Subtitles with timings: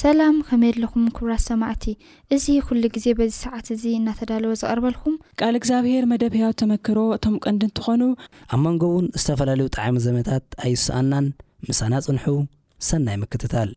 [0.00, 1.84] ሰላም ከመይየለኹም ክብራት ሰማዕቲ
[2.34, 7.62] እዚ ኩሉ ግዜ በዚ ሰዓት እዙ እናተዳለወ ዝቐርበልኩም ካል እግዚኣብሔር መደብ ህያት ተመክሮ እቶም ቀንዲ
[7.68, 8.02] እንትኾኑ
[8.56, 11.28] ኣብ መንጎ እውን ዝተፈላለዩ ጣዕሚ ዘመታት ኣይስኣናን
[11.70, 12.26] ምሳና ፅንሑ
[12.90, 13.70] ሰናይ ምክትታል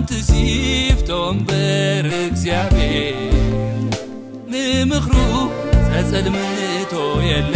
[0.00, 2.72] ንቲሲፍቶም በርግزያብ
[4.52, 5.12] ንምኽሩ
[5.90, 6.94] ዘጸልምንቶ
[7.30, 7.54] የለ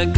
[0.00, 0.16] ኣብ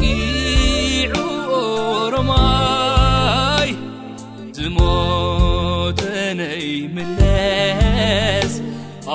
[0.00, 1.12] ቂዑ
[1.56, 3.70] ኦሮማይ
[4.56, 8.54] ዝሞተነይ ምለስ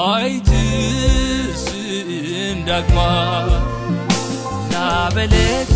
[0.04, 2.98] ኣይትስን ዳግማ
[4.74, 5.70] ናበለት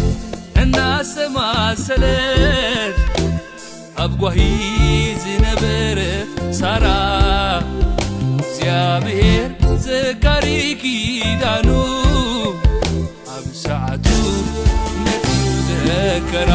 [0.63, 0.77] እና
[1.13, 2.95] ሰማሰለት
[4.07, 4.39] ኣብ ጓሂ
[5.25, 5.99] ዝነበር
[6.61, 6.85] sራ
[8.57, 9.49] ዝያብሔር
[9.87, 11.67] ዘካሪኪዳኑ
[16.29, 16.53] ከራ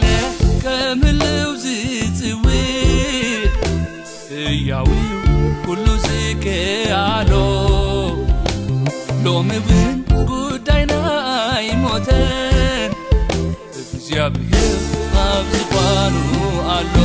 [0.00, 0.08] ለ
[0.62, 2.46] ከም ህልው ዝፅዊ
[4.68, 4.90] ያዊ
[5.64, 6.08] kሉ z
[6.44, 6.56] k
[7.02, 7.32] አሎ
[9.24, 9.96] ሎምውን
[10.30, 12.90] ጉዳይናይ ሞተን
[13.80, 14.36] እዚብ
[15.26, 16.16] አ ዝባን
[16.76, 16.99] አሎ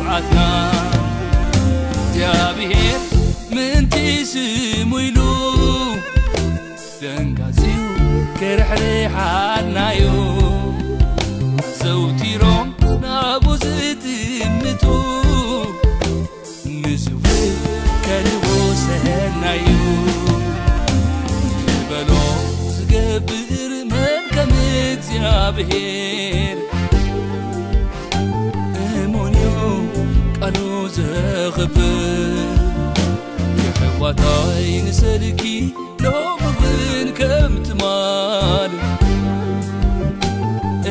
[0.00, 0.38] بዓትና
[2.58, 2.72] ብሄ
[3.56, 3.94] ምንቲ
[4.32, 5.18] ስሙሉ
[7.02, 7.76] ዘንቀسዩ
[8.40, 8.84] كርحሪ
[9.16, 10.16] ሓና요
[28.84, 29.42] እሞንዮ
[30.38, 30.56] ቃሉ
[30.96, 32.36] ዘኽብል
[33.64, 35.42] የሕቋታይ ንሰልጊ
[36.04, 38.72] ለኽብን ከም ትማል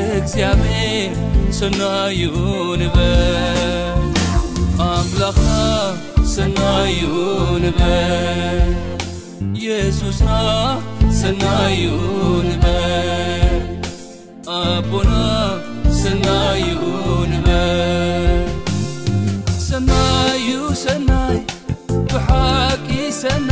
[0.04, 1.12] እግዚኣብሔር
[1.58, 2.20] ሰናዩ
[2.82, 4.06] ንበል
[4.90, 5.40] ኣላካ
[6.36, 7.02] ሰናዩ
[7.64, 8.70] ንበል
[9.66, 10.30] የሱስና
[11.20, 11.82] ሰናዩ
[12.50, 13.39] ንበል
[14.92, 15.06] ن
[23.10, 23.49] سني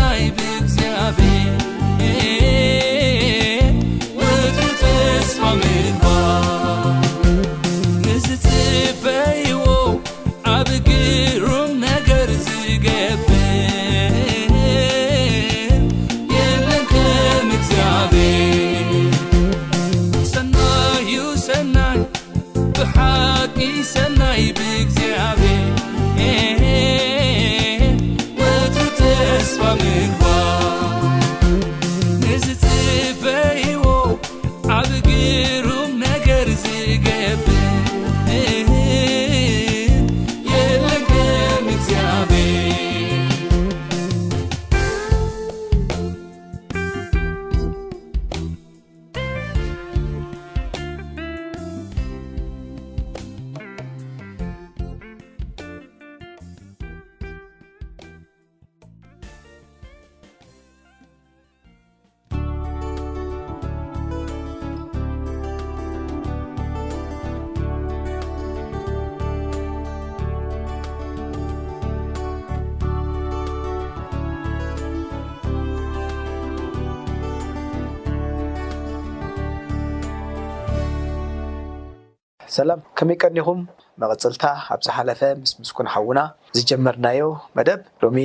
[82.99, 83.61] ከመይ ቀኒኹም
[84.03, 86.21] መቅፅልታ ኣብዝሓለፈ ምስ ምስኩን ሓውና
[86.57, 87.23] ዝጀመርናዮ
[87.57, 88.19] መደብ ሎሚ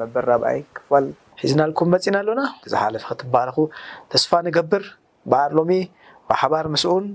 [0.00, 1.06] መበራ ብኣይ ክፋል
[1.42, 3.58] ሒዝናልኩም መፂና ኣሎና ብዝሓለፈ ክትበሃርኩ
[4.14, 4.84] ተስፋ ንገብር
[5.32, 5.72] በኣር ሎሚ
[6.30, 7.06] ብሓባር ምስኡን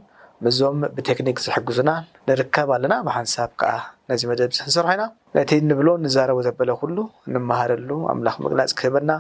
[0.45, 1.89] ምዞም ብቴክኒክ ዝሕግዙና
[2.29, 3.73] ንርከብ ኣለና ብሓንሳብ ከዓ
[4.11, 5.03] ነዚ መደብንሰርሖ ኢና
[5.37, 6.97] ነቲ ንብሎ ንዘረቦ ዘበለ ኩሉ
[7.35, 9.11] ንመሃረሉ ኣምላኽ መቅላፅ ክህበና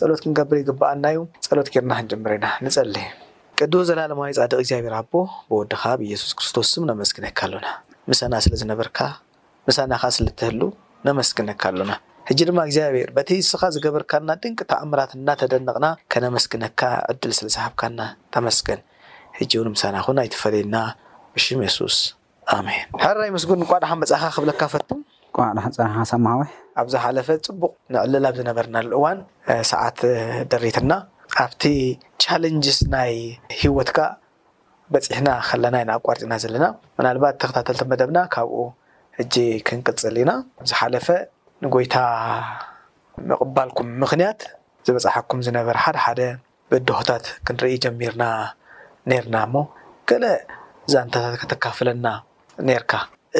[0.00, 2.96] ፀሎት ክንገብር ይግበኣልናዩ ፀሎት ገይርና ክንጀምር ኢና ንፀሊ
[3.64, 5.12] ቅዱ ዘላለማዊ ፃድቅ እግዚኣብሄር ኣቦ
[5.50, 7.66] ብወድካ ብኢየሱስ ክርስቶስ ነመስግነካ ኣሎና
[8.10, 8.98] ምሳና ስለዝነበርካ
[9.68, 10.60] ምሳና ካ ስለትህሉ
[11.06, 11.92] ነመስግነካ ኣሎና
[12.28, 18.00] ሕጂ ድማ እግዚኣብሔር በቲስኻ ዝገብርካና ድንቂ ተእምራት እናተደነቕና ከነመስግነካ ዕድል ስለዝሓብካና
[18.36, 18.80] ተመስገን
[19.40, 20.76] ሕጂእውን ምሳና ኩን ኣይትፈለየና
[21.34, 21.98] ብሽም የሱስ
[22.60, 24.90] ኣሜን ሕራይ መስጉን ቋድሓን መፅካ ክብለካ ፈቱ
[25.38, 26.50] ቋዕድሓ ፃካ ሳማወይ
[26.82, 29.18] ኣብዝሓለፈ ፅቡቅ ንዕልላብ ዝነበርና ሉ እዋን
[29.74, 29.98] ሰዓት
[30.52, 30.90] ደሪትና
[31.42, 31.64] ኣብቲ
[32.22, 33.12] ቻለንጅስ ናይ
[33.58, 34.04] ሂወት ካ
[34.92, 36.66] በፂሕና ከለና ኢንኣቋርፂና ዘለና
[36.98, 38.54] ምናልባት ተከታተልቶ መደብና ካብኡ
[39.18, 39.34] ሕጂ
[39.68, 40.32] ክንቅፅል ኢና
[40.70, 41.06] ዝሓለፈ
[41.64, 41.96] ንጎይታ
[43.28, 44.40] ምቅባልኩም ምክንያት
[44.86, 46.20] ዝበፃሓኩም ዝነበር ሓደ ሓደ
[46.72, 48.24] ብድሆታት ክንርኢ ጀሚርና
[49.12, 49.62] ነርና ሞ
[50.12, 50.24] ገለ
[50.94, 52.06] ዛንታታት ከተካፍለና
[52.68, 52.92] ነርካ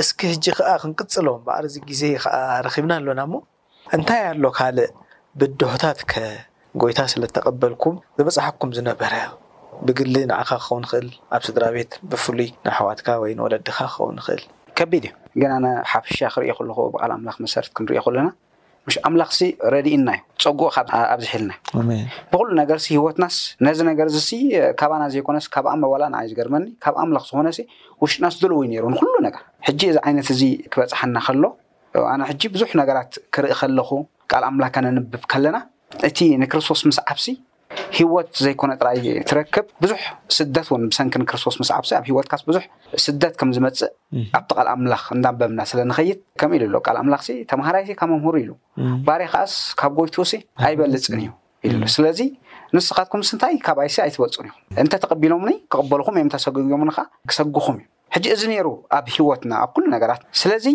[0.02, 2.36] እስኪ ሕጂ ከዓ ክንቅፅሎም በኣርዚ ግዜ ከዓ
[2.68, 3.40] ረኪብና ኣሎና ሞ
[3.98, 4.92] እንታይ ኣሎ ካልእ
[5.40, 5.98] ብድሆታት
[6.82, 9.12] ጎይታ ስለ ተቀበልኩም ዝበፃሓኩም ዝነበረ
[9.86, 11.06] ብግሊ ንዓካ ክኸውንክእል
[11.36, 14.40] ኣብ ስድራ ቤት ብፍሉይ ንኣሕዋትካ ወይ ንወለድካ ክኸውንክእል
[14.78, 18.26] ከቢድ እዩ ግን ኣነ ሓፈሻ ክርኢ ከለኩ ብቃል ኣምላኽ መሰረት ክንሪኦ ከለና
[18.94, 20.74] ሽ ኣምላኽ ሲ ረድእና እዩ ፀጉቕ
[21.14, 21.58] ኣብዝሒልናዩ
[22.32, 23.36] ብኩሉ ነገርሲ ሂወትናስ
[23.68, 24.30] ነዚ ነገር ዚ
[24.82, 25.72] ካባና ዘይኮነስ ካብዋ
[26.14, 27.48] ንዓይ ዝገርመኒ ካብ ኣምላኽ ዝኮነ
[28.04, 30.42] ውሽጥናስ ድልውዩ ሩ ንኩሉ ነገር ሕጂ እዚ ዓይነት እዚ
[30.74, 31.44] ክበፃሓና ከሎ
[32.12, 33.90] ኣነ ሕጂ ብዙሕ ነገራት ክርኢ ከለኹ
[34.30, 35.58] ካል ኣምላካ ነንብብ ከለና
[36.08, 37.26] እቲ ንክርስቶስ ምስዓብሲ
[37.96, 38.88] ሂወት ዘይኮነ ጥራ
[39.28, 40.00] ትረክብ ብዙሕ
[40.36, 42.62] ስደት እውን ብሰንኪ ንክርስቶስ ምስዓብ ሲ ኣብ ሂወትካስ ብዙሕ
[43.04, 43.82] ስደት ከም ዝመፅእ
[44.38, 48.50] ኣብቲ ቃል ኣምላኽ እንዳንበምና ስለንኸይድ ከም ኢሉ ኣሎ ቃል ኣምላኽ ተምሃራይ ካብ መምሩ ኢሉ
[49.08, 50.34] ባሬ ከዓስ ካብ ጎይቱ ሲ
[50.68, 51.28] ኣይበልፅን እዩ
[51.86, 52.20] ኢ ስለዚ
[52.76, 58.66] ንስኻትኩም ምስንታይ ካብኣይሲ ኣይትበፁን ኢኹም እንተተቀቢሎምኒ ክቅበልኩም ወም እተሰጉግዮምኒ ከዓ ክሰጉኹም እዩ ሕጂ እዚ ነይሩ
[58.98, 60.66] ኣብ ሂወትና ኣብ ኩሉ ነገራትስለዚ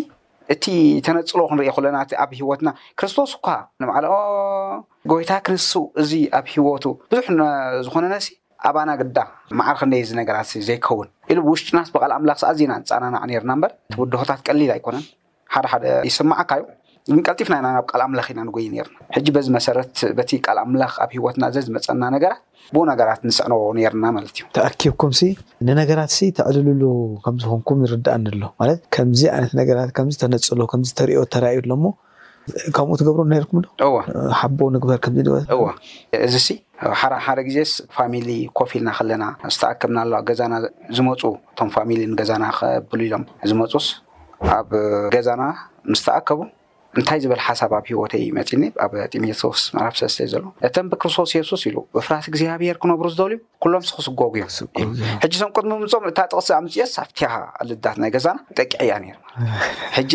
[0.52, 0.64] እቲ
[1.06, 3.48] ተነፅሎ ክንሪየ ከለናእ ኣብ ሂወትና ክርስቶስ ኳ
[3.80, 4.06] ንባዕለ
[5.10, 5.70] ጎይታ ክንሱ
[6.00, 7.26] እዚ ኣብ ሂወቱ ብዙሕ
[7.86, 8.26] ዝኮነሲ
[8.68, 9.18] ኣባና ግዳ
[9.58, 14.70] ማዕርክ ነዚ ነገራት ዘይኸውን ኢሉ ብውሽጡናስ ብቃል ኣምላኽ ሰኣዚና ፃናናዕ ርና በር እቲ ውድሆታት ቀሊል
[14.76, 15.04] ኣይኮነን
[15.54, 16.64] ሓደ ሓደ ይስማዓካ እዩ
[17.12, 21.10] ንቀልጢፍና ኢና ናብ ቃል ኣምላኽ ኢና ንጎይ ርና ሕጂ በዚ መሰረት በቲ ቃል ኣምላኽ ኣብ
[21.16, 22.40] ሂወትና ዘ ዝመፀና ነገራት
[22.74, 25.20] ብኡ ነገራት ንስዕንዎ ነርና ማለት እዩ ተኣኪብኩምሲ
[25.68, 26.82] ንነገራት ተዕልልሉ
[27.26, 31.84] ከምዝኮንኩም ይርዳእኒ ኣሎ ማለት ከምዚ ዓይነት ነገራት ከምተነፅሎ ከምተሪዮ ተርዩ ኣሎሞ
[32.78, 33.98] ከምኡ ትገብሩ ርኩም ዶ ዋ
[34.40, 35.38] ሓቦ ንግበር ከዚእዋ
[36.26, 36.34] እዚ
[37.00, 39.24] ሓደ ሓደ ግዜስ ፋሚሊ ኮፍ ኢልና ከለና
[39.56, 40.54] ዝተኣከብና ኣሎ ገዛና
[40.96, 41.20] ዝመፁ
[41.52, 43.88] እቶም ፋሚሊን ገዛና ከብሉ ኢሎም ዝመፁስ
[44.58, 44.70] ኣብ
[45.16, 45.42] ገዛና
[45.92, 46.40] ምስ ተኣከቡ
[47.00, 51.76] እንታይ ዝበል ሓሳብ ኣብ ሂወተይ መፂኒ ኣብ ጢሞቴዎስ መዕራፍ ሰለስተይ ዘሎዎ እቶም ብክርስቶስ የሱስ ኢሉ
[51.96, 56.48] ብፍራሃት እግዚሃብሄር ክነብሩ ዝደልዩ ኩሎም ስ ክስጎጉ እዮም ዩ ሕጂ ም ቅድሚ ምፅም እታ ጥቅስ
[56.58, 57.28] ኣምፅዮስ ኣፍትያ
[57.70, 59.22] ልዳት ናይ ገዛና ጠቂዕ እያ ነማ
[59.98, 60.12] ሕጂ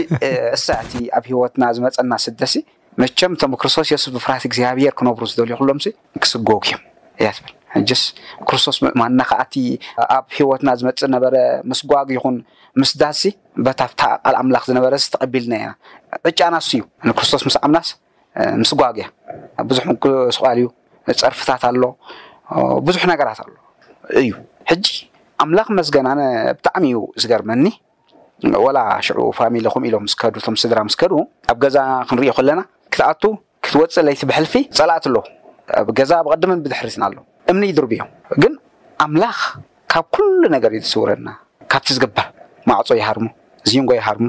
[0.58, 2.56] እሳእቲ ኣብ ሂወትና ዝመፀና ስደትሲ
[3.04, 5.80] መቸም እቶም ብክርስቶስ ሱስ ብፍራሃት እግዚሃብሄር ክነብሩ ዝልዩ ኩሎም
[6.24, 6.82] ክስጎጉ እዮም
[7.22, 8.02] እያ ትብል ሕጅስ
[8.48, 9.54] ክርስቶስ ማ ናካኣቲ
[10.18, 11.34] ኣብ ሂወትና ዝመፅእ ነበረ
[11.72, 12.36] ምስ ጓግ ይኹን
[12.82, 13.22] ምስ ዳሲ
[13.66, 15.74] በታፍታ ቃል ኣምላኽ ዝነበረተቀቢልኒ ኢና
[16.30, 17.90] ዕጫናሱ እዩ ንክርስቶስ ምስ ዓምናስ
[18.62, 19.08] ምስ ጓግእያ
[19.70, 19.86] ብዙሕ
[20.38, 20.70] ሱቃል እዩ
[21.24, 21.84] ፀርፍታት ኣሎ
[22.88, 23.52] ብዙሕ ነገራት ኣሎ
[24.24, 24.32] እዩ
[24.72, 24.88] ሕጂ
[25.44, 26.22] ኣምላኽ መስገናነ
[26.58, 27.66] ብጣዕሚ እዩ ዝገርመኒ
[28.66, 31.18] ወላ ሽዑ ፋሚልኩም ኢሎም ምስከዱ ቶም ስድራ ምስ ከድኡ
[31.52, 31.78] ኣብ ገዛ
[32.10, 32.62] ክንሪዮ ከለና
[32.94, 33.24] ክትኣቱ
[33.66, 35.16] ክትወፅ ለይቲ ብሕልፊ ፀላእት ኣለ
[35.82, 37.16] ኣብ ገዛ ብቅድምን ብድሕሪትና ኣሎ
[37.52, 38.08] እምኒ ይድርብ እዮም
[38.44, 38.54] ግን
[39.06, 39.40] ኣምላኽ
[39.92, 41.30] ካብ ኩሉ ነገር እዩ ዝስውረና
[41.72, 42.28] ካብቲ ዝግበር
[42.70, 43.28] ማዕፆ ይሃርሙ
[43.70, 44.28] ዝንጎ ይሃርሙ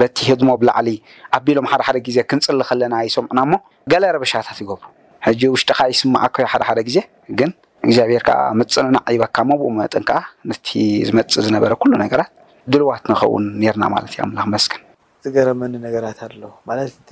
[0.00, 0.88] በቲ ህድሞ ብላዕሊ
[1.36, 3.54] ኣቢሎም ሓደ ሓደ ግዜ ክንፅሊ ከለና ይሰምዑና ሞ
[3.92, 4.86] ገለ ረበሻታት ይገብሩ
[5.26, 6.98] ሕጂ ውሽጢካ ይስማዓከዮ ሓደሓደ ግዜ
[7.38, 7.50] ግን
[7.86, 10.68] እግዚኣብሔርከዓ ምፅንናዕ ይበካሞ ብኡ መጠን ከዓ ነቲ
[11.08, 12.30] ዝመፅእ ዝነበረ ኩሉ ነገራት
[12.72, 14.82] ድልዋት ንኸውን ነርና ማለት እዩ ኣምላክ መስከን
[15.24, 17.10] ዝገረመኒ ነገራት ኣሎ ማለት እቲ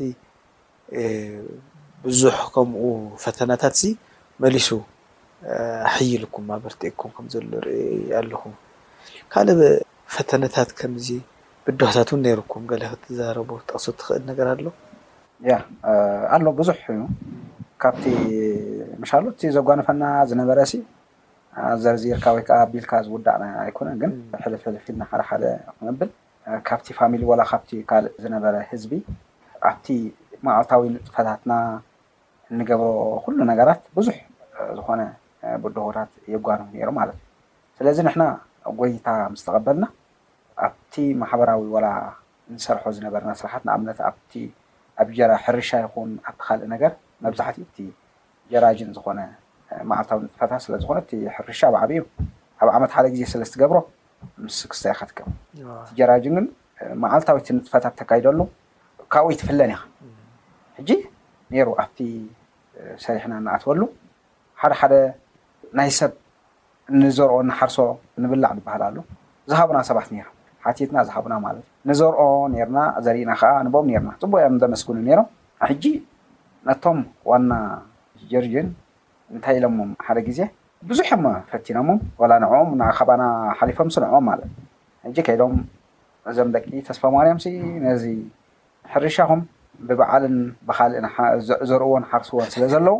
[2.06, 2.84] ብዙሕ ከምኡ
[3.24, 3.84] ፈተናታት እዚ
[4.44, 4.68] መሊሱ
[5.94, 7.80] ሕይልኩም ኣበርቲእኩም ከምዘሎ ርኢ
[8.20, 8.54] ኣለኹም
[9.34, 9.60] ካልእ
[10.14, 11.06] ፈተነታት ከምዚ
[11.66, 14.66] ብድሃታት ውን ነርኩም ገ ክትዛረቡ ተቅሱ ትኽእል ነገር ኣሎ
[15.50, 15.54] ያ
[16.34, 17.00] ኣሎ ብዙሕ እዩ
[17.82, 18.04] ካብቲ
[19.02, 20.76] መሻሎቲ ዘጓነፈና ዝነበረ ሲ
[21.84, 24.12] ዘርዚርካ ወይከዓ ኣቢልካ ዝውዳእ ኣይኮነን ግን
[24.44, 25.44] ሕልፍሕልፍ ኢልና ሓደ ሓደ
[25.76, 26.10] ክምብል
[26.68, 28.92] ካብቲ ፋሚል ዋላ ካብቲ ካልእ ዝነበረ ህዝቢ
[29.70, 29.86] ኣብቲ
[30.46, 31.52] መዕልታዊ ንጥፈታትና
[32.60, 32.88] ንገብሮ
[33.24, 34.16] ኩሉ ነገራት ብዙሕ
[34.78, 35.00] ዝኮነ
[35.62, 37.24] ብድቦታት የጓኑ ነሩ ማለት እዩ
[37.78, 38.22] ስለዚ ንሕና
[38.80, 39.86] ጎይታ ምስ ተቐበልና
[40.66, 41.86] ኣብቲ ማሕበራዊ ወላ
[42.54, 44.10] ንሰርሖ ዝነበርና ስራሓት ንኣብነት ኣ
[45.02, 46.92] ኣብ ጀራ ሕርሻ ይኹን ኣተካልእ ነገር
[47.24, 47.78] መብዛሕትኡ እቲ
[48.52, 49.20] ጀራጅን ዝኮነ
[49.90, 52.04] ማዓልታዊ ንፅፈታት ስለዝኮነ እቲ ሕርሻ ብዕቢ እዩ
[52.62, 53.78] ኣብ ዓመት ሓደ ግዜ ስለ ዝትገብሮ
[54.44, 55.30] ምስ ክሰይከትክም
[55.88, 56.46] ቲ ጀራጅን ግን
[57.04, 58.40] መዓልታዊቲ ንፅፈታት ተካይደሉ
[59.14, 59.82] ካብኡ ይትፍለን ኢካ
[60.78, 60.90] ሕጂ
[61.54, 61.98] ነሩ ኣብቲ
[63.06, 63.82] ሰሪሕና ንኣትበሉ
[64.60, 64.92] ሓደ ሓደ
[65.78, 66.12] ናይ ሰብ
[67.02, 67.76] ንዘርኦ ናሓርሶ
[68.22, 68.96] ንብላዕ ዝበሃል ኣሉ
[69.50, 70.24] ዝሃቡና ሰባት ኒ
[70.64, 72.20] ሓቲትና ዝሃቡና ማለት እዩ ንዘርኦ
[72.54, 75.28] ነርና ዘርኢና ከዓ ንቦም ርና ፅቡ እዮም ዘመስግኑ ነሮም
[75.68, 75.84] ሕጂ
[76.68, 76.98] ነቶም
[77.30, 77.52] ዋና
[78.32, 78.68] ጀርጅን
[79.34, 80.40] እንታይ ኢሎሞም ሓደ ግዜ
[80.90, 83.22] ብዙሕማ ፈቲኖሞም ዋላ ንዕኦም ንከባና
[83.58, 85.54] ሓሊፎም ስንዑም ማለት እ ሕጂ ከይሎም
[86.30, 87.46] እዞም ደቂ ተስፈማርያምሲ
[87.86, 88.04] ነዚ
[88.94, 89.40] ሕርሻኹም
[89.88, 90.36] ብበዓልን
[90.68, 92.98] ብካልእዘርእዎን ሓርስዎን ስለ ዘለው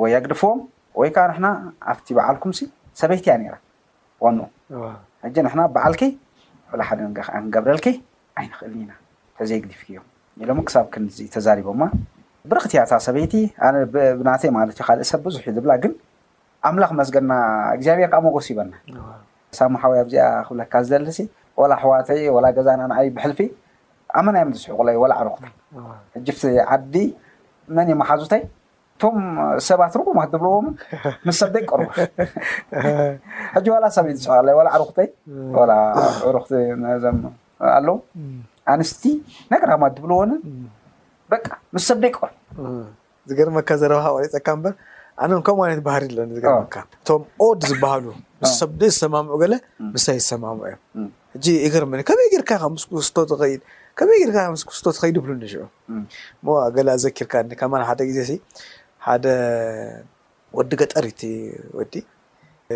[0.00, 0.58] ወይ ኣግድፍዎም
[1.00, 1.46] ወይ ከዓ ንሕና
[1.90, 2.58] ኣብቲ በዓልኩምሲ
[3.00, 3.54] ሰበይት እያ ነራ
[4.22, 4.38] ኮኑ
[5.24, 6.02] ሕጂ ንሕና በዓልከ
[6.74, 7.86] ዕላ ሓደ ክንገብረልከ
[8.38, 8.92] ኣይንክእልኒ ኢና
[9.40, 10.06] ሕዘይ ግዲፍኪ እዮም
[10.48, 11.82] ሎም ክሳብ ክን ተዛሪቦማ
[12.50, 13.34] ብረክትያታ ሰበይቲ
[13.68, 15.92] ኣነብናተይ ማለት ዩ ካእ ሰብ ብዙሕዩ ዝብላ ግን
[16.68, 17.30] ኣምላኽ መስገና
[17.76, 18.72] እግዚኣብሔር ከዓ መጎሲበና
[19.58, 21.20] ሳሙሓዊ ኣብዚኣ ክብለካ ዝደሊሲ
[21.60, 23.40] ወላ ኣሕዋተይ ወ ገዛናንኣይ ብሕልፊ
[24.18, 25.46] ኣመናዮም ዝስሑቁለይ ወላ ዓርኩታ
[26.16, 26.28] ሕጂ
[26.74, 26.94] ዓዲ
[27.76, 28.42] መን መሓዙታይ
[28.98, 29.18] እቶም
[29.66, 30.52] ሰባት ርጉማ ብልዎ
[31.26, 31.88] ምስ ሰብደይ ቆርቡ
[33.56, 35.08] ሕጂ ዋላ ሰብ እዩ ዝፅኣዩ ዋ ዕሩክተይ
[36.28, 36.46] ዕሩክ
[37.76, 37.92] ኣሎዉ
[38.72, 39.02] ኣንስቲ
[39.52, 40.30] ነግራማ ድብልዎን
[41.32, 42.34] በቃ ምስ ሰብ ደይ ይቆርቡ
[43.30, 44.72] ዝገርመካ ዘረብሃቆ ይፀካ ምበር
[45.26, 48.04] ኣነ ከምኡ ማነት ባህሪ ኣለ ዝገርመካ እቶም ኦድ ዝባሃሉ
[48.42, 49.54] ምስ ሰብደይ ዝሰማምዑ ገለ
[49.94, 50.76] ምሳይ ዝሰማምዑ እዮ
[51.36, 52.82] ሕጂ የገርመኒዩመይርካመይ ጌርካምስ
[54.70, 55.64] ክስቶ ትከይድ ብሉ ሽዑ
[56.78, 58.36] ገላ ዘኪርካ ኒ ከማ ሓደ ግዜ እ
[59.10, 59.26] ሓደ
[60.58, 61.22] ወዲገጠር እዩቲ
[61.78, 61.94] ወዲ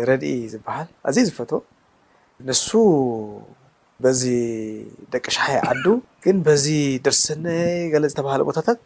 [0.09, 1.51] ረድኢ ዝበሃል ኣዘዩ ዝፈት
[2.47, 2.67] ንሱ
[4.03, 4.21] በዚ
[5.13, 5.85] ደቂ ሻሓይ ዓዱ
[6.23, 6.65] ግን በዚ
[7.05, 8.79] ደርሰነይ ገለ ዝተባሃለ ቦታታት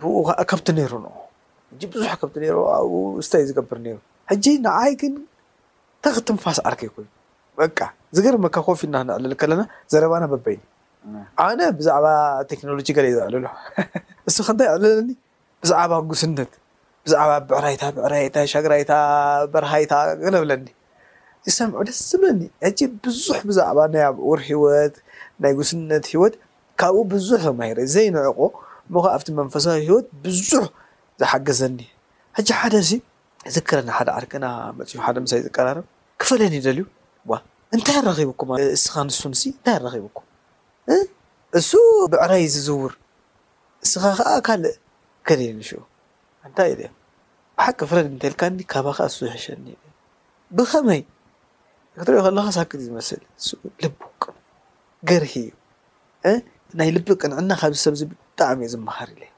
[0.00, 1.08] ብኡ ከዓ ከብቲ ነይሩ ን
[1.94, 2.92] ብዙሕ ከብቲ ሩ ኣብ
[3.26, 3.96] ስተይዩ ዝገብር ነሩ
[4.30, 5.14] ሕጂ ንዓይ ግን
[6.04, 7.08] ተክትንፋስ ዓርከይ ኮይኑ
[7.60, 7.78] በቃ
[8.16, 9.62] ዝገርመካ ኮፍልና ክንዕልል ከለና
[9.92, 10.62] ዘረባና በበይኒ
[11.46, 12.06] ኣነ ብዛዕባ
[12.52, 13.46] ቴክኖሎጂ ገለ እዩ ዘዕልሎ
[14.26, 15.10] ንሱ ከንታይ ይዕልለኒ
[15.62, 16.52] ብዛዕባ ጉስነት
[17.04, 18.92] ብዛዕባ ብዕራይታ ብዕራታ ሻግራይታ
[19.52, 20.66] በርሃይታ ግለብለኒ
[21.48, 24.94] ዝሰምዑ ደስ ዝብለኒ ሕጂ ብዙሕ ብዛዕባ ናይ ኣብዑር ሂወት
[25.42, 26.34] ናይ ጉስነት ሂወት
[26.80, 28.40] ካብኡ ብዙሕ ተማሂረእዩ ዘይነዕቆ
[28.94, 30.64] ሞካ ኣብቲ መንፈሳዊ ሂወት ብዙሕ
[31.20, 31.78] ዝሓገዘኒ
[32.38, 32.90] ሕጂ ሓደ እዚ
[33.54, 34.46] ዝክረና ሓደ ዓርክና
[34.78, 35.84] መፅዮ ሓደ ምሳይ ዝቀራርብ
[36.22, 36.84] ክፈለኒ ደልዩ
[37.30, 37.34] ዋ
[37.76, 40.26] እንታይ ኣረኺብኩም እስኻ ንሱ ንስ እንታይ ራኺብኩም
[41.58, 41.70] እሱ
[42.12, 42.92] ብዕረይ ዝዝውር
[43.84, 44.76] እስኻ ከዓ ካልእ
[45.28, 45.40] ከን
[46.46, 46.74] እንታይ ኢ
[47.58, 49.66] ብሓቂ ፍረድ እንተልካኒ ካባከ እሱ ይሕሸኒ
[50.56, 51.00] ብከመይ
[51.98, 53.20] ክትሪኦ ከለካ ሳክድእ ዝመስል
[53.82, 54.38] ልቡ ቅንዕ
[55.08, 55.32] ገርሂ
[56.30, 56.36] እዩ
[56.78, 59.32] ናይ ልቡቅ ቅንዕና ካብዚሰብዚ ብጣዕሚ እ ዝመሃር ልእዩ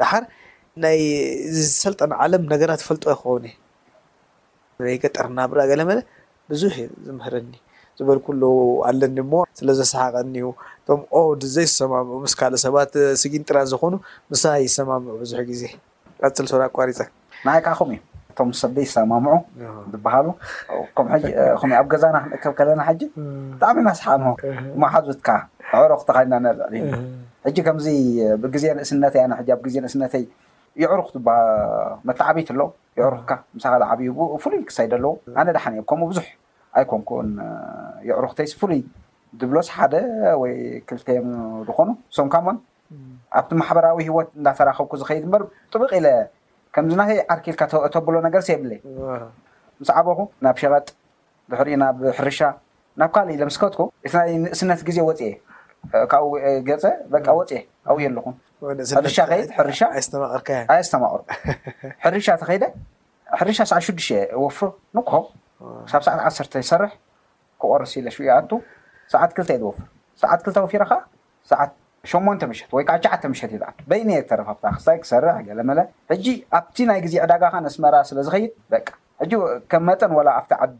[0.00, 0.24] ድሓር
[0.84, 0.98] ናይ
[1.56, 5.98] ዝሰልጠን ዓለም ነገራት ፈልጦ ክኸውን እ ይ ገጠርና ብራ ገለመለ
[6.52, 7.52] ብዙሕዩ ዝምህርኒ
[7.98, 8.42] ዝበል ኩሉ
[8.88, 10.46] ኣለኒ እሞ ስለ ዘሰሓቀኒዩ
[10.82, 13.94] እቶም ኦድ ዘይሰማምዑ ምስ ካልእ ሰባት ስግንጥራ ዝኮኑ
[14.32, 15.62] ምሳ ይሰማምዑ ብዙሕ ግዜ
[16.22, 16.98] ቀፅል ሰር ኣቋሪፀ
[17.46, 18.00] ናይ ከዓ ኩምእ
[18.30, 19.36] እቶም ሰብ ዘይ ሰማምዑ
[19.92, 20.26] ዝበሃሉ
[21.80, 23.00] ኣብ ገዛና ክንእከብ ከለና ሕጂ
[23.52, 24.22] ብጣዕሚ ናስሓቅን
[24.84, 25.28] ማ ሓዙትካ
[25.82, 26.46] ኣዕሮክ ተካልና
[26.80, 26.86] ዕ
[27.48, 27.86] ሕጂ ከምዚ
[28.42, 29.22] ብግዜ ንእስነተይ
[29.58, 30.24] ኣብ ዜ ንእስነተይ
[30.80, 31.18] ይዕሩመተ
[32.30, 32.64] ዓበይት ኣ
[32.98, 33.30] ይዕሩካ
[33.62, 34.08] ሳ ዓብይ
[34.42, 36.26] ፍሉይ ክሳይ ደኣለዉ ኣነ ድሓኒ እዮ ከምኡ ብዙሕ
[36.78, 37.28] ኣይ ኮንኩኡን
[38.08, 38.80] የዕሩ ክተይስ ፍሉይ
[39.40, 39.94] ድብሎስ ሓደ
[40.42, 40.52] ወይ
[40.88, 41.28] ክልተዮም
[41.68, 42.56] ዝኮኑ ሶም ካምን
[43.38, 46.06] ኣብቲ ማሕበራዊ ሂወት እዳተራከብኩ ዝከይ በር ጥቡቕ ኢለ
[46.74, 47.62] ከምዝናይ ዓርኪልካ
[47.94, 48.72] ተብሎ ነገር ሰየብለ
[49.80, 50.86] ምስዓበኹ ናብ ሸቀጥ
[51.50, 52.40] ድሕሪኢ ናብ ሕርሻ
[53.00, 55.32] ናብ ካሊእ ለምስከትኩም እቲ ናይ ንእስነት ግዜ ወፅእ
[56.12, 56.30] ካብኡ
[56.68, 59.32] ገፀ በ ወፅእ ኣብይ ኣለኩንሻከ
[60.86, 61.22] ዝተማቅር
[62.10, 62.64] ሕርሻ ተኸይደ
[63.40, 64.58] ሕርሻ ሳዓ ሽዱሽተየ ወፉ
[64.98, 65.10] ንኩ
[65.90, 66.90] ሳብ ሰዓት ዓሰርተ ይሰርሕ
[67.60, 68.50] ክቆርሲ ኢለሽይኣቱ
[69.12, 69.86] ሰዓት ክልተ እየ ዝወፍር
[70.22, 70.92] ሰዓት ክልተ ወፊራካ
[71.50, 71.70] ሰዓት
[72.10, 75.78] ሸተ መሸት ወይ ከዓ ሸዓተ መሸት እየ በይኒየ ተረፋብክስይ ክሰርሕ ገለመለ
[76.10, 76.26] ሕጂ
[76.58, 78.52] ኣብቲ ናይ ግዜ ዕዳጋካኣስመራ ስለዝኸይድ
[79.28, 79.30] ሕ
[79.72, 80.70] ከም መጠን ኣብ ዓዲዝጥኣብ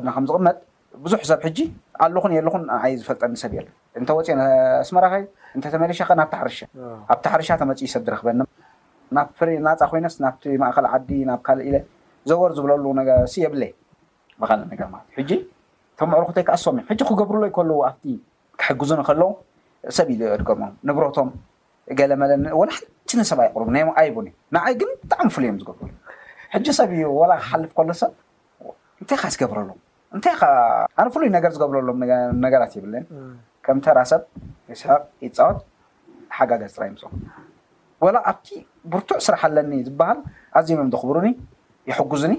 [0.00, 0.56] ዲና ከምዝቅመጥ
[1.04, 1.58] ብዙሕ ሰብ ሕጂ
[2.04, 4.36] ኣለኹን የለኩን ዓይ ዝፈልጠኒ ሰብ የእተፅእ
[4.82, 5.24] ኣስመኸዩ
[5.58, 6.58] እተተመሪሻከ ናብ ርሻ
[7.12, 8.38] ኣብታ ሕርሻ ተመፅ ሰብ ዝረክበኒ
[9.16, 11.76] ናብ ፍ ናፃ ኮይነስ ናብቲ ማእከል ዓዲ ናብ ካልእ ኢለ
[12.28, 12.84] ዘወር ዝብለሉ
[13.44, 13.62] የብለ
[14.42, 15.30] ብካል ነገር ማለትዩ ሕጂ
[15.92, 18.04] እቶም ምዕሩክተይ ክኣሶም እዮም ሕጂ ክገብርሎ ይከሉ ኣብቲ
[18.60, 19.28] ክሕግዙንከለዉ
[19.96, 21.28] ሰብ ዩድገምም ንብሮቶም
[21.98, 25.90] ገለመለኒ ወላ ሓቲንሰብ ኣይቅርቡ ናኣይቡንእ ንዓይ ግን ብጣዕሚ ፍሉይእዮም ዝገብርሉ
[26.54, 28.12] ሕጂ ሰብ እዩ ወላ ክሓልፍ ከሎ ሰብ
[29.02, 29.70] እንታይ ካ ዝገብረሉ
[30.16, 30.34] እንታይ
[31.02, 31.98] ኣነ ፍሉይ ነገር ዝገብረሎም
[32.46, 33.04] ነገራት ይብለን
[33.66, 34.22] ከምተራ ሰብ
[34.72, 35.58] ይስሕቅ ይፃወት
[36.38, 37.12] ሓጋገዝ ዝፅራ ይምሶም
[38.04, 38.48] ወላ ኣብቲ
[38.92, 40.18] ብርቱዕ ስራሕ ኣለኒ ዝበሃል
[40.58, 41.26] ኣዝዮም እዮም ተክብሩኒ
[41.88, 42.34] የሕጉዙኒ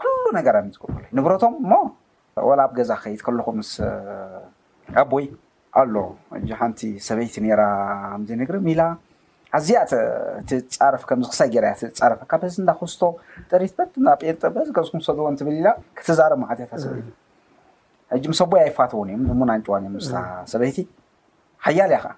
[0.00, 1.74] ኩሉ ነገራ ዮምፅገዩ ንብረቶም ሞ
[2.48, 3.72] ወላብ ገዛ ከይት ከለኩም ምስ
[5.00, 5.26] ኣቦይ
[5.80, 5.94] ኣሎ
[6.38, 7.62] እ ሓንቲ ሰበይቲ ራ
[8.20, 8.82] ምዚ ንግሪ ኢላ
[9.56, 11.66] ኣዝያ ፃርፍ ከምዚ ክሳይ ገራ
[12.00, 13.02] ፃርፍ ካብ ዚ እዳክዝቶ
[13.50, 14.44] ጥሪትበናጴዚ
[14.76, 15.68] ዝኩም ሰጥዎ ትብል ኢላ
[15.98, 17.08] ክትዛርብ ማዓትያ ሰበይት
[18.14, 20.08] ሕጂ ምስ ኣቦይ ኣይፋትውን እዮ ሞናንጭዋን እዮም ምስ
[20.52, 20.78] ሰበይቲ
[21.66, 22.12] ሓያል እያ ከዓ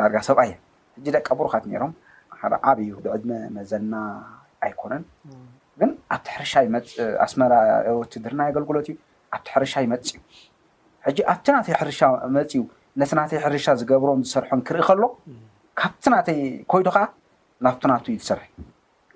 [0.00, 0.56] ዳርጋ ሰብኣ እያ
[0.98, 1.92] ሕጂ ደቂ ቡርካት ኒሮም
[2.42, 3.92] ሓዓብእዩ ብዕድሚ መዘና
[4.66, 5.02] ኣይኮነን
[5.80, 6.88] ግን ኣብቲ ሕርሻ ይመፅ
[7.24, 7.52] ኣስመራ
[8.00, 8.94] ወቲድርናይ ኣገልግሎት እዩ
[9.34, 10.16] ኣብቲ ሕርሻ ይመፅ እዩ
[11.06, 12.00] ሕጂ ኣብቲ ናተይ ሕርሻ
[12.36, 12.60] መፅ እዩ
[13.00, 15.02] ነቲ ናተይ ሕርሻ ዝገብሮም ዝሰርሖ ክርኢ ከሎ
[15.80, 16.38] ካብቲ ናተይ
[16.72, 17.04] ኮይዱ ከዓ
[17.64, 18.44] ናብቲ ናት እዩ ዝሰርሕ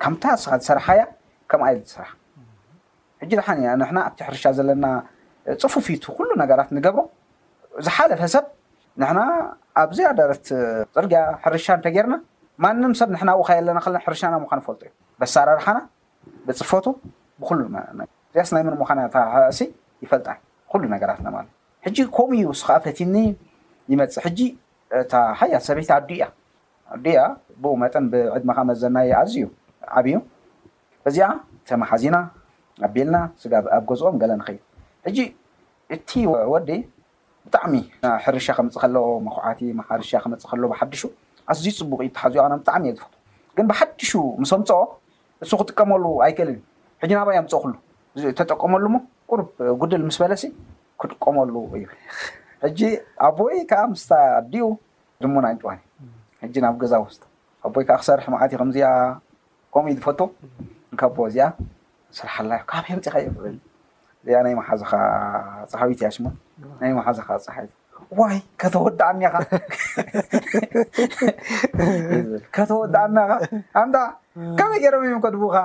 [0.03, 1.03] ካምታስኻ ዝሰርሓ እያ
[1.51, 2.11] ከም ኣየል ዝስራሓ
[3.23, 4.87] ሕጂ ድሓኒ እያ ንሕና ኣብቲ ሕርሻ ዘለና
[5.63, 7.01] ፅፉፊቱ ኩሉ ነገራት ንገብሮ
[7.87, 8.45] ዝሓለፈ ሰብ
[9.03, 9.21] ንሕና
[9.83, 10.47] ኣብዚ ኣዳረት
[10.95, 12.17] ፅርግያ ሕርሻ እንተጌርና
[12.65, 15.79] ማንም ሰብ ንሕና ኣብኡካ ኣለና ከለና ሕርሻና ምኳን ይፈልጡ እዩ በሳራርሓና
[16.47, 16.87] ብፅፈቱ
[17.41, 19.61] ብኩሉ እዚኣ ስ ናይ ምንምካና እታእሲ
[20.05, 20.39] ይፈልጣይ
[20.71, 21.53] ኩሉ ነገራት ና ማለት
[21.85, 23.15] ሕጂ ከምኡ ዩ ስካፈትኒ
[23.93, 24.39] ይመፅእ ሕጂ
[25.01, 26.25] እታ ሓያት ሰበይቲ ኣዲ እያ
[26.95, 27.21] ኣዱ እያ
[27.63, 29.45] ብኡ መጠን ብዕድመካመዘናይኣዝዩ
[29.99, 30.17] ዓብዩ
[31.09, 31.29] እዚኣ
[31.69, 32.17] ተመሓዚና
[32.87, 34.63] ኣብ ቤልና ስጋ ኣብ ጎዝኦም ገለ ንከይት
[35.07, 35.19] ሕጂ
[35.95, 36.11] እቲ
[36.53, 36.71] ወዲ
[37.47, 37.75] ብጣዕሚ
[38.25, 41.03] ሕርሻ ክምፅእ ከለ መኩዓቲ ማሓርሻ ክምፅ ከሎዎ ብሓዱሹ
[41.53, 43.13] ኣዝዩ ፅቡቅ እዩተሓዝዩ ብጣዕሚ እየ ዝፈት
[43.57, 44.81] ግን ብሓዱሹ ምሰምፅኦ
[45.43, 46.61] ንሱ ክጥቀመሉ ኣይከእልን
[47.03, 47.75] ሕጂ ናባ ኣምፀ ኩሉ
[48.19, 48.99] እ ተጠቀመሉ ሞ
[49.31, 49.49] ቁርብ
[49.81, 50.45] ጉድል ምስ በለሲ
[51.03, 51.85] ክጥቀመሉ እዩ
[52.65, 52.81] ሕጂ
[53.27, 54.67] ኣቦይ ከዓ ምስታ ኣዲኡ
[55.25, 55.85] ድሙናን ጭዋንእዩ
[56.45, 57.23] ሕጂ ናብ ገዛ ውስታ
[57.69, 58.91] ኣቦይ ከዓ ክሰርሒ ማዓት ከምዚኣ
[59.75, 60.21] ኮም ዝፈቶ
[60.95, 61.47] ንከቦ እዚኣ
[62.17, 63.37] ስራሓላዮ ካባብ የምፂኢካ እዮ
[64.25, 64.91] እዚኣ ናይ ማሓዛኻ
[65.71, 66.27] ፀሓዊት እያ ሽማ
[66.81, 69.33] ናይ ማሓዛካ ፀሓት እ ዋይ ከተወዳእኒኻ
[72.57, 73.23] ከተወዳእኒኻ
[73.89, 73.91] ን
[74.59, 75.57] ከመይ ጌይረም እዮም ከድቡካ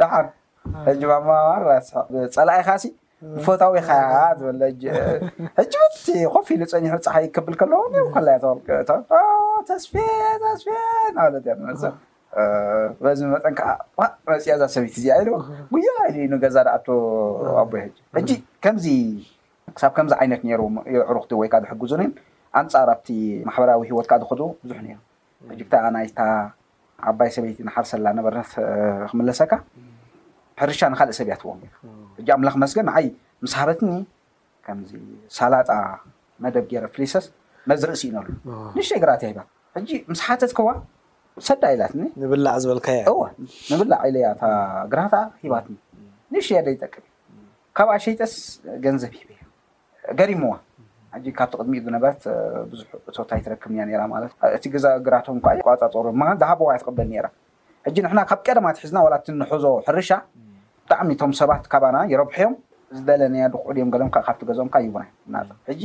[0.00, 0.26] ድሓር
[0.86, 2.84] ሕጂ ማፀላኣይ ካሲ
[3.36, 3.92] ብፈታዊ ካ
[4.38, 4.50] ዝበ
[5.58, 5.76] ሕጂ
[6.34, 8.46] ኮፍ ኢሉ ፀኒሑ ፀሓይ ከብል ከለዉ
[9.68, 10.66] ተስፊስፊ
[11.16, 11.94] ለ
[13.02, 15.14] በዚ መጠን ከዓ መፅያዛ ሰብት እዚኣ
[15.70, 16.86] ጉያ ሉዩገዛ ዳኣቶ
[17.62, 18.30] ኣቦይሕሕጂ
[18.64, 18.76] ከም
[19.74, 20.60] ክሳብ ከምዚ ዓይነት ነሩ
[21.10, 22.02] ዕሩክ ወይከዓ ዝሕግዙኒ
[22.60, 23.08] ኣንፃር ኣብቲ
[23.48, 24.88] ማሕበራዊ ሂወትካ ዝክዱ ብዙሕ ነ
[25.60, 26.18] ሕታናይታ
[27.10, 28.50] ኣባይ ሰበይቲ ንሓርሰላ ነበርት
[29.10, 29.52] ክምለሰካ
[30.60, 31.68] ሕርሻ ንካልእ ሰብያትዎ ሕ
[32.36, 33.06] ኣምለክ መስገብ ዓይ
[33.44, 33.90] ምስሃበትኒ
[34.66, 34.90] ከምዚ
[35.36, 35.70] ሳላጣ
[36.44, 37.24] መደብ ጌይረ ፍሌሰስ
[37.70, 38.26] መዝርእሲ ዩ ነሉ
[38.76, 40.68] ንሽተይ ግራት ሂባት ሕጂ ምስሓተት ከዋ
[41.48, 42.74] ሰዳ ኢላትኒብላዝያ
[43.70, 44.42] ንብላዕ ኢለያታ
[44.92, 45.74] ግራታ ሂባትኒ
[46.34, 47.40] ንሽተያ ደ ይጠቅብ እዩ
[47.78, 48.32] ካብኣ ሸይጠስ
[48.84, 49.42] ገንዘብ ሂበ እዩ
[50.20, 50.54] ገሪሙዋ
[51.16, 52.20] ሕጂ ካብቲ ቅድሚኡ ነበረት
[52.70, 56.04] ብዙሕ እቶታ ኣይትረክብንእያ ራ ማለት እቲ ገዛ ግራቶም እካቋፃፀሩ
[56.40, 57.26] ዝሃበዋ ትቅበል ነራ
[57.86, 60.10] ሕጂ ንሕና ካብ ቀደማ ትሒዝና ዋላት ንሕዞ ሕርሻ
[60.88, 62.54] ብጣዕሚ እቶም ሰባት ካባና ይረብሑዮም
[62.96, 65.34] ዝደለኒያ ድኩዕድዮም ገሎምካካብቲ ገዝኦምካ ይቡና
[65.70, 65.82] ሕጂ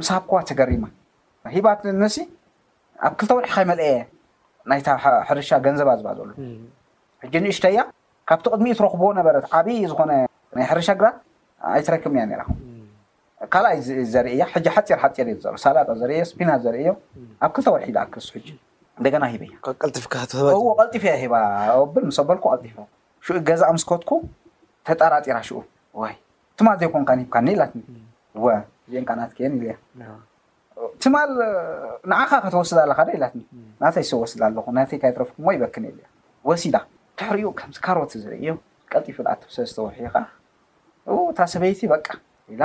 [0.00, 0.84] ምስ ብከዋ ተገሪማ
[1.56, 2.16] ሂባት ነሲ
[3.06, 3.96] ኣብ ክልተ ወድሒ ካይመልአየ
[4.70, 4.88] ናይታ
[5.28, 6.28] ሕርሻ ገንዘባ ዝባሃ ዘሎ
[7.24, 7.80] ሕጂ ንእሽተያ
[8.30, 10.12] ካብቲ ቅድሚኡ ትረክቦዎ ነበረት ዓበይ ዝኮነ
[10.58, 11.16] ናይ ሕርሻ ግራት
[11.74, 12.44] ኣይትረክብን እያ ራ
[13.52, 13.78] ካልኣይ
[14.14, 16.88] ዘርእያ ሕጂ ሓጢር ሓጢር እዩ ሳላጣ ዘርዮ ስፒና ዘርእዮ
[17.44, 18.34] ኣብ ክልተወርሒ ኣ ክሱሕ
[18.98, 21.34] እንደገና ሂበያእዎ ቀልጢፍ እያ ሂባ
[21.94, 22.76] ብል ምሰበልኮ ቀልጢፈ
[23.26, 24.10] ኡ ገዛ ምስኮትኩ
[24.88, 25.58] ተጠራጢራ ሽኡ
[26.00, 26.04] ወ
[26.58, 27.82] ትማል ዘይኮንካ ንሂብካ ኒኢላት ኒ
[28.92, 29.72] ዚአንቃ ናትክእየን ኢልያ
[31.02, 31.30] ትማል
[32.10, 33.40] ንዓኻ ከተወስዳ ኣለካ ደ ኢላትኒ
[33.82, 36.06] ናተይ ይሰብ ወስዳ ኣለኩ ናተይ ካይትረፍኩ ዎ ይበክን የልያ
[36.48, 36.76] ወሲዳ
[37.18, 38.52] ትሕሪኡ ከምዝካሮት ዝርእዮ
[38.92, 40.22] ቀልጢፉ ኣሰ ዝተወርሒዩ ከዓ
[41.30, 42.06] እታ ሰበይቲ በቃ
[42.54, 42.58] ኢ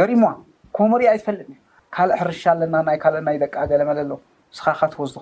[0.00, 0.30] ገሪምዋ
[0.76, 1.54] ከም ሪኣ ኣይትፈልጥኒ
[1.94, 4.10] ካልእ ሕርሻ ኣለና ናይ ካልእ ናይ ደቂ ገለመለሎ
[4.56, 5.16] ስኻ ካ ትወዝቶ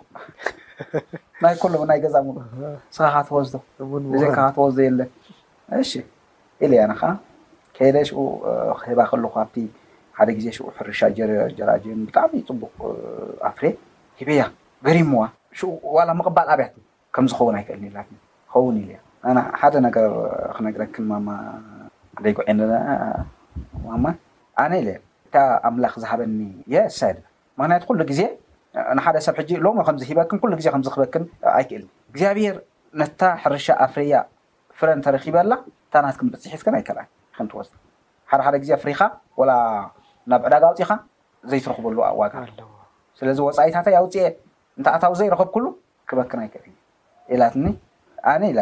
[1.42, 2.14] ናይ ኮሎም ናይ ገዛ
[2.96, 5.10] ስኻ ካ ተወዝዶዘካካ ተወዝዶ የለን
[5.82, 5.92] እሺ
[6.64, 7.10] ኢልያ ንከዓ
[7.76, 8.18] ከይደ ሽኡ
[8.80, 9.56] ክህባ ከለኩ ኣብቲ
[10.18, 11.00] ሓደ ግዜ ሽኡ ሕርሻ
[11.58, 12.70] ጀራጅን ብጣዕሚእ ፅቡቅ
[13.48, 13.64] ኣፍሬ
[14.20, 14.42] ሂበያ
[14.86, 15.22] ገሪምዋ
[15.96, 16.74] ዋ መቕባል ኣብያት
[17.16, 18.98] ከም ዝከውን ኣይክእል ኒ ላት ይከውን ኢልያ
[19.60, 20.08] ሓደ ነገር
[20.56, 21.28] ክነግረክን ማማ
[22.24, 22.46] ደይጉዒ
[24.62, 24.90] ኣነ ኢለ
[25.36, 26.40] እ ኣምላኽ ዝሃበኒ
[26.74, 27.16] የሰድ
[27.60, 28.20] ምክንያቱ ኩሉ ግዜ
[28.98, 31.24] ንሓደ ሰብ ሕጂ ሎም ከምዝሂበክን ኩሉ ግዜ ከምዝክበክን
[31.58, 32.56] ኣይክእልኒ እግዚኣብሄር
[33.00, 34.14] ነታ ሕርሻ ኣፍርያ
[34.78, 35.52] ፍረ እንተረኪበላ
[35.94, 37.02] ታናትክንብፅሒትከን ኣይከልኣ
[37.38, 37.68] ክንትወፅ
[38.30, 39.00] ሓደ ሓደ ግዜ ኣፍሪካ
[39.40, 39.46] ወ
[40.32, 40.92] ናብ ዕዳጋ ኣውፅኢካ
[41.52, 42.34] ዘይትረክበሉ ኣዋጋ
[43.20, 44.14] ስለዚ ወፃኢታታ ኣውፅ
[44.78, 45.66] እንታኣታዊ ዘይረኽብ ኩሉ
[46.08, 46.74] ክበክን ኣይክእል
[47.34, 47.66] ኢላትኒ
[48.32, 48.58] ኣነ ኢት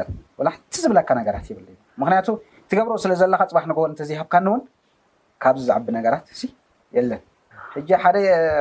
[0.54, 2.28] ሕቲ ዝብለካ ነገራት የብል ዩ ምክንያቱ
[2.70, 4.62] ትገብርኡ ስለ ዘለካ ፅባሕ ንገበር እተዝሃብካኒእውን
[5.42, 6.48] ካብዚ ዝዓቢ ነገራት እ
[6.96, 7.22] የለን
[7.74, 8.16] ሕጂ ሓደ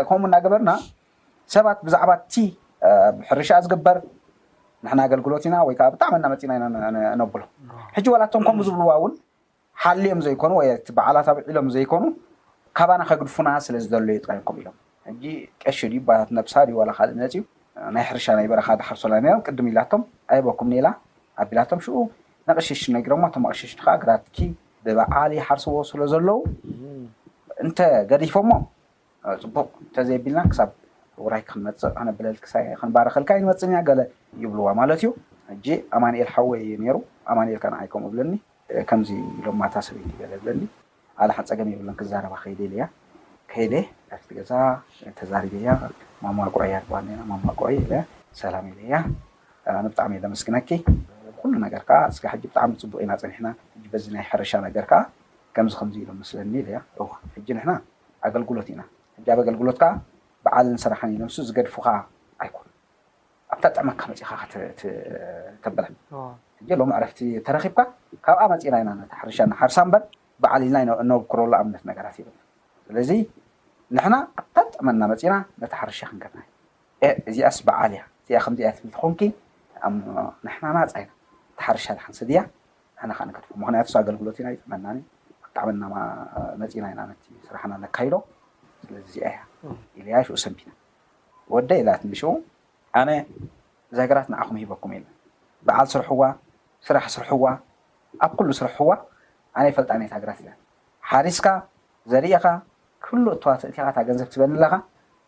[0.07, 0.71] ከምኡ እናገበርና
[1.55, 2.33] ሰባት ብዛዕባ እቲ
[3.19, 3.97] ብሕርሻ ዝግበር
[4.85, 6.65] ንሕና ኣገልግሎት ኢና ወይከዓ ብጣዕሚ እናመፂና ኢና
[7.21, 7.41] ነብሎ
[7.95, 9.13] ሕጂ ዋላቶም ከምኡ ዝብልዋ እውን
[9.83, 12.03] ሓልዮም ዘይኮኑ ወቲ በዓላት ኣብዒሎም ዘይኮኑ
[12.77, 14.75] ካባና ከግድፉና ስለዝዘለዩ ጥራይኩም ኢሎም
[15.07, 15.23] ሕጂ
[15.63, 17.41] ቀሺ ድዩ ባት ነብሳዩ ዋላ ካልእ ነፂ ዩ
[17.95, 20.87] ናይ ሕርሻ ናይ በረካ ሓርሶ ዮም ቅድም ኢላቶም ኣይበኩም ኒላ
[21.43, 21.97] ኣቢላቶም ሽኡ
[22.49, 24.37] ንቅሸሽ ነጊሮማ ቶም ኣቅሸሽከዓ ግራትኪ
[24.85, 26.39] ብበዓሊ ሓርስቦ ስለ ዘለው
[27.65, 27.79] እንተ
[28.11, 28.51] ገዲፎሞ
[29.43, 30.69] ፅቡቅ እተዘይቢልና ክሳብ
[31.25, 32.43] ዉራይክ ክንመፅእ ነ ብለልክ
[32.79, 34.01] ክንባረ ክልካ ይንመፅንያ ገለ
[34.41, 35.09] ይብልዋ ማለት እዩ
[35.49, 35.67] ሕጂ
[35.97, 36.97] ኣማኒኤል ሓወይ ዩ ነይሩ
[37.33, 38.33] ኣማኒኤልካንኣይከም እብለኒ
[38.89, 40.61] ከምዚ ኢሎምማታ ሰበ ገለ ብለኒ
[41.23, 42.85] ኣልሓ ፀገም እየብሎን ክዛረባ ከይደ ኢለያ
[43.53, 43.73] ከይደ
[44.25, 44.51] ቲ ገዛ
[45.19, 45.69] ተዛሪበያ
[46.23, 47.91] ማማጉዖ እያ ሃልና ማማግዖለ
[48.41, 48.93] ሰላም ኢለያ
[49.83, 50.69] ነ ብጣዕሚ እየለመስግነኪ
[51.45, 54.99] ኩሉ ነገር ከዓ እስ ሕጂ ብጣዕሚ ፅቡቅ ኢና ፀኒሕና ሕጂ በዚ ናይ ሕርሻ ነገር ከዓ
[55.55, 57.71] ከምዚ ከምዚ ኢሉ መስለኒ ኢልያ እዋ ሕጂ ንሕና
[58.27, 58.81] ኣገልግሎት ኢና
[59.15, 59.91] ሕ ኣብ ኣገልግሎት ከዓ
[60.45, 61.87] በዓል ሰራሕኒ ኢሎምስ ዝገድፉካ
[62.43, 62.65] ኣይኮኑ
[63.53, 64.29] ኣብታጥዕመካ መፂካ
[65.63, 65.85] ተበላ
[66.59, 67.79] ሕጂ ኣሎ ዕረፍቲ ተረኪብካ
[68.25, 70.03] ካብኣ መፂና ኢና ነ ሕርሻ ሓርሳ በር
[70.45, 70.77] ብዓሊልና
[71.11, 72.27] ነብ ክረሉ ኣብነት ነገራት ይብ
[72.87, 73.11] ስለዚ
[73.97, 76.41] ንሕና ኣብታጥዕመና መፂና ነታ ሕርሻ ክንገብና
[77.05, 79.21] ዩ እዚኣስ በዓል እያ እዚኣ ከምዚ እያ ትብልትኮንኪ
[80.15, 80.19] ና
[80.77, 81.11] ናፃ ኢና
[81.59, 82.41] ተሓርሻ ክንስ እድ ያ
[83.09, 84.85] ናከዓ ንከፈ ምክንያቱ ኣገልግሎት ኢና ይጥዕመና
[85.41, 85.83] ብጣዕሚና
[86.61, 87.11] ነፂና ኢናነ
[87.47, 88.15] ስራሕና ነካይዶ
[88.85, 89.39] ስለዚ ዚኣ ያ
[89.99, 90.71] ኢያ ይሽ ሰምፒና
[91.55, 92.21] ወደ ኢላት ንሽ
[92.99, 93.09] ኣነ
[93.91, 95.13] እዚ ሃገራት ንዓኹም ሂበኩም የለን
[95.67, 96.21] በዓል ስርሕዋ
[96.87, 97.45] ስራሕ ስርሕዋ
[98.25, 98.89] ኣብ ኩሉ ስርሕዋ
[99.57, 100.57] ኣነ ይፈልጥ ነት ሃገራት ኢለን
[101.11, 101.47] ሓሪስካ
[102.13, 102.45] ዘርእካ
[103.07, 104.73] ኩሉ እተዋእቲካታ ገንዘብ ትበኒ ለካ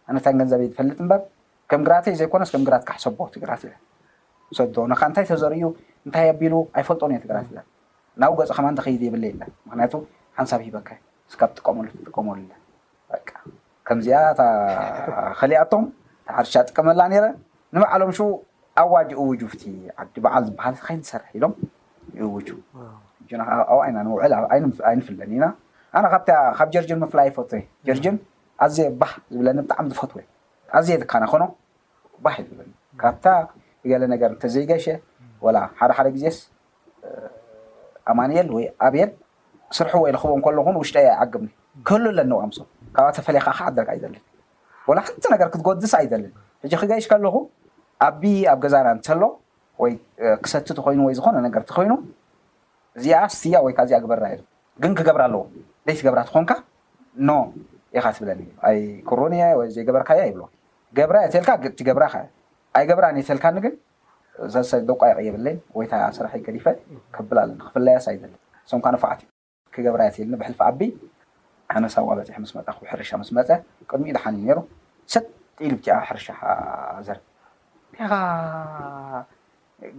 [0.09, 1.23] ኣነታን ገንዘብዩ ዝፈልጥ እንበብ
[1.71, 3.73] ከም ግራተይ ዘይኮነስ ከም ግራት ካሕሰቦ ትግራት ኢለ
[4.57, 5.63] ሰዶ ንካ እንታይ ተዘርዩ
[6.07, 7.47] እንታይ ኣቢሉ ኣይፈልጦን እ ትገራት
[8.21, 9.33] ናብ ገፂ ከማ ንተከይድ የብለ ኢ
[9.69, 9.93] ምክንያቱ
[10.37, 10.89] ሓንሳብ ሂበካ
[11.33, 12.37] ስካብ ጥቀመሉ ትጥቀመሉ
[13.87, 14.19] ከምዚኣ
[15.39, 15.83] ከሊኣቶም
[16.39, 17.25] ዓርሻ ጥቀመላ ረ
[17.75, 18.27] ንበዕሎም ሽኡ
[18.83, 19.63] ኣዋጅኡ ውጁፍቲ
[20.01, 21.53] ዓዲ በዓል ዝበሃል ከይንሰርሕ ኢሎም
[23.29, 25.45] ውኣብይና ንውዕልይንፍለኒ ኢና
[25.97, 26.23] ኣና ካብ
[26.57, 27.51] ካብ ጀርጅን መፍላይ ይፈት
[27.89, 28.15] ጀርጅን
[28.65, 30.17] ኣዝ ባህ ዝብለኒ ብጣዕሚ ዝፈትወ
[30.77, 31.43] ኣዝየ ካና ኮኖ
[32.25, 32.71] ባህ ዝብለኒ
[33.03, 33.25] ካብታ
[33.91, 34.85] ገለ ነገር እተ ዘይገሸ
[35.45, 36.37] ወላ ሓደ ሓደ ግዜስ
[38.11, 39.11] ኣማንኤል ወይ ኣብድ
[39.77, 41.47] ስርሑ ወይ ለኽቦን ከለኹን ውሽጢ የ ኣይዓግብኒ
[41.87, 42.57] ከህልኣለኒብቃምሶ
[42.95, 44.21] ካብኣ ዝተፈለየካከዓደረ ኣይ ዘልን
[44.89, 46.31] ወላ ሓንቲ ነገር ክትጎዱስ ኣይዘልን
[46.63, 47.35] ሕጂ ክገይሽካ ኣለኹ
[48.07, 48.21] ኣብ
[48.51, 49.21] ኣብ ገዛና እንተሎ
[49.83, 49.91] ወይ
[50.43, 51.91] ክሰቲ ቲ ኮይኑ ወይ ዝኮነ ነገርእቲ ኮይኑ
[52.97, 54.37] እዚኣ ስትያ ወይከ ዚኣ ግበራ የ
[54.83, 55.41] ግን ክገብራ ኣለዎ
[55.87, 56.51] ዘይቲ ገብራ ትኮንካ
[57.29, 57.31] ኖ
[57.97, 58.77] ኢኻ ትብለኒ እዩ ኣይ
[59.09, 60.41] ክሩን ወ ዘይ ገበርካያ ይብሎ
[60.97, 62.03] ገብራ የተልካ ቲ ገብራ
[62.77, 63.73] ኣይ ገብራን የተልካኒ ግን
[64.53, 66.65] ሳ ዶቋየቅ የብለን ወይታኣሰራሒ ገዲፈ
[67.15, 68.33] ከብል ኣለ ክፍለያሳይ ዘለ
[68.79, 69.27] ምካ ነፋዕትእዩ
[69.73, 70.89] ክገብራይ ተልብሕልፊ ዓቢይ
[71.73, 73.49] ሓነሳብ ዋለትሕ ምስ መጣ ኩ ሕርሻ ምስ መፀ
[73.89, 74.59] ቅድሚእኡ ድሓኒ እዩ ሩ
[75.13, 76.27] ሰጢኢልብቲኣ ሕርሻ
[77.07, 77.99] ዘርኻ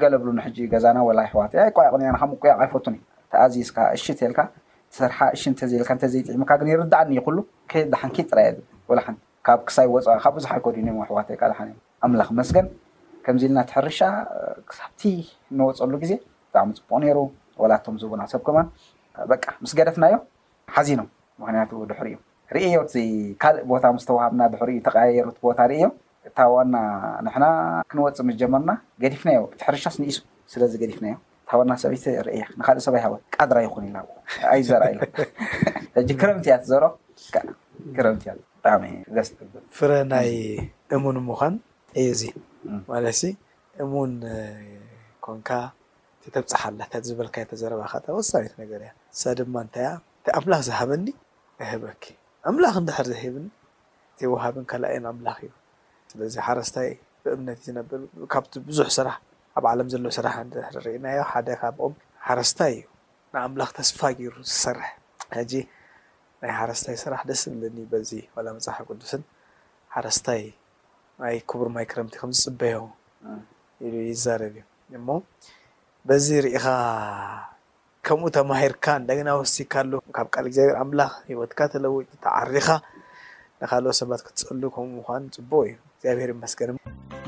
[0.00, 2.96] ገለ ብሉንሕጂ ገዛና ወላ ኣሕዋትይ ኣይ ቋየቅኒያካምቋያቅ ኣይፈቱኒ
[3.32, 4.40] ተኣዚዝካ እሺ ልካ
[4.92, 7.38] ተስርሓ ሺ ተዘልካ ተዘይጥዕምካግን ይርዳዕኒ ኩሉ
[7.70, 12.66] ከ ዳሓንክ ጥራይ የ ሓንቲ ካብ ክሳይ ወፅካብ ብዙሓ ይኮዲእዩ እ ኣሕዋትይካ ኒእ ኣምላክ መስገን
[13.28, 14.00] ከምዚ ኢልና ቲ ሕርሻ
[14.68, 15.00] ክሳብቲ
[15.52, 16.12] እንወፀሉ ግዜ
[16.50, 17.18] ብጣዕሚ ፅቡቅ ነይሩ
[17.62, 18.58] ወላቶም ዝቡና ሰብከማ
[19.32, 20.14] በቃ ምስ ገደትናዮ
[20.74, 21.08] ሓዚኖም
[21.40, 22.18] ምክንያቱ ድሕሪ እዩ
[22.56, 22.78] ርእዮ
[23.42, 25.92] ካልእ ቦታ ምስተዋሃብና ድሕሪእዩ ተቀያየሩት ቦታ ርእዮም
[26.28, 26.76] እታ ዋና
[27.26, 27.44] ንሕና
[27.90, 28.70] ክንወፅ ምስ ጀመርና
[29.04, 30.18] ገዲፍናዮ እቲ ሕርሻስ ንእሱ
[30.54, 31.14] ስለዚ ገዲፍናዮ
[31.50, 33.98] ታዋና ሰበይቲ ርእያ ንካልእ ሰብይሃ ቃድራ ይኹን ኢላ
[34.52, 35.28] ኣዩ ዘርኢ ኢ
[35.96, 38.84] ሕጂ ክረምቲያት ዘርኦክረምቲያት ብጣዕሚ
[39.18, 39.30] ደስ
[39.78, 40.30] ፍረ ናይ
[40.96, 41.54] እሙን ምኳን
[42.00, 42.22] እዩ እዚ
[42.90, 43.22] ማለዚ
[43.82, 44.12] እሙን
[45.24, 45.50] ኮንካ
[46.26, 49.88] እተተብፃሓ ኣላ ዝበልካየተዘረባ ከ ወሳኒት ነገር እያ ስ ድማ እንታያ
[50.28, 51.06] እ ኣምላኽ ዝሃበኒ
[51.66, 52.02] ኣህበኪ
[52.50, 53.46] ኣምላኽ እንድሕር ዘሂብኒ
[54.20, 55.52] ዘይወሃብን ካልኣይን ኣምላኽ እዩ
[56.12, 56.90] ስለዚ ሓረስታይ
[57.24, 58.00] ብእምነት ዝነብር
[58.32, 59.16] ካብቲ ብዙሕ ስራሕ
[59.58, 61.94] ኣብ ዓለም ዘሎ ስራሕ ድ ዝርእናዮ ሓደ ካብኦም
[62.28, 62.84] ሓረስታይ እዩ
[63.32, 64.88] ንኣምላኽ ተስፋ ገይሩ ዝሰርሕ
[65.38, 65.52] ሕጂ
[66.42, 69.22] ናይ ሓረስታይ ስራሕ ደስ ዝብልኒ በዚ ዋላ መፅሓፍ ቅዱስን
[69.94, 70.42] ሓረስታይ
[71.22, 72.76] ናይ ክቡር ማይ ክረምቲ ከምዝፅበዮ
[73.86, 74.66] ኢሉ ይዛረብ እዩ
[74.98, 75.08] እሞ
[76.08, 76.66] በዚ ሪኢኻ
[78.08, 82.68] ከምኡ ተማሂርካ እንደገና ወሲካ ሉ ካብ ቃል እግዚኣብሔር ኣምላኽ ሂወትካ ተለውተዓሪካ
[83.62, 87.27] ንካልኦ ሰባት ክትፀሉ ከምኡ ምኳን ፅቡቅ እዩ እግዚኣብሄር ይመስገን